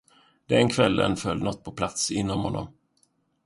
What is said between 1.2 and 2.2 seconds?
något på plats